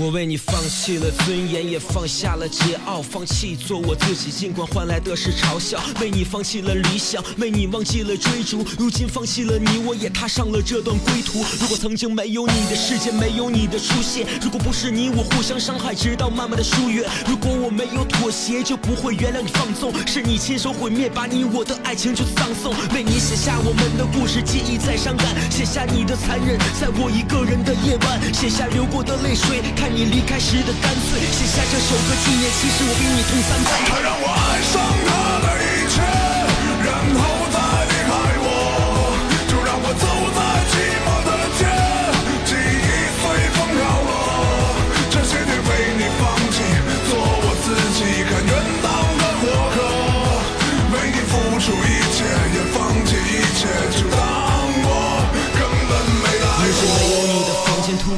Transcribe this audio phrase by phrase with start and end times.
[0.00, 5.78] 我为你放弃了尊严，也放下了桀骜，放弃做我自己，尽管换来的是嘲笑。
[6.00, 11.44] 为你放弃了理想，为你忘记了追逐，如今放弃了你，我也踏上了这段归途。
[11.60, 22.72] 如果曾经没有你的世界，没有你的出现，如果不是你我互相伤害，直到慢慢的疏远，如果我没有妥协，就不会原谅你放纵，是你亲手毁灭，把你我的爱情就葬送。
[22.94, 32.50] 为你写下我们的故事，记忆再伤感，写下你的残忍，在我一个人的夜晚，写下流过的泪水，看你离开时的干脆，写下这首歌纪念。
[32.60, 35.10] 其实我比你痛三倍，他让我爱上他
[35.44, 36.00] 的一切，
[36.86, 37.56] 然后他
[37.90, 38.48] 离开我，
[39.50, 40.74] 就让我走在寂
[41.04, 41.60] 寞的街。
[42.46, 44.10] 记忆随风飘落，
[45.10, 46.22] 这些年为你放
[46.54, 46.56] 弃，
[47.10, 47.46] 做我。
[47.60, 48.52] 自己，甘愿
[48.82, 49.76] 当个过客，
[50.94, 52.24] 为你付出一切
[52.54, 52.89] 也放。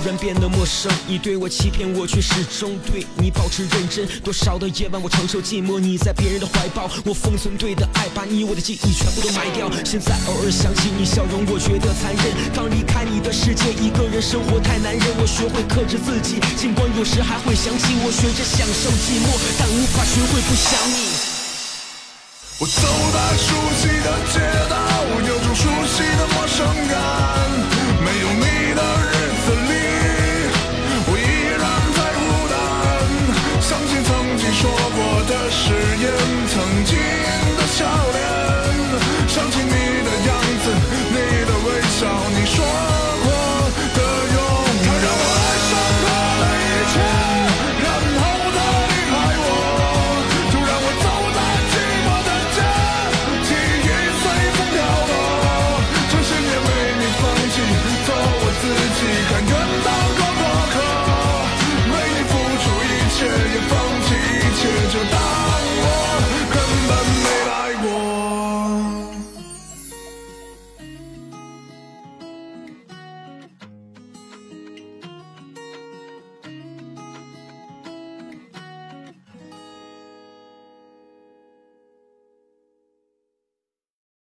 [0.02, 4.04] 突然变得陌生，你对我欺骗，我却始终对你保持认真。
[4.24, 9.70] 多少的夜晚我承受寂寞，你在别人的怀抱，我封存对的爱，把你我的记忆全部都埋掉。
[9.84, 12.34] 现在偶尔想起你笑容，我觉得残忍。
[12.52, 21.14] 刚离开你的世界，一个人生活太难忍，我学会克制自己，尽管有时还会想起我，学着享受寂寞，但无法学会不想你。
[22.58, 22.82] 我走
[23.14, 24.74] 在熟悉的街道，
[36.52, 37.11] 曾经